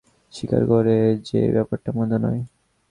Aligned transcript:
স্বীকার 0.33 0.61
করে 0.65 0.95
যে 1.27 1.39
ব্যাপারটা 1.55 1.89
মন্দ 1.97 2.13
নয়। 2.25 2.41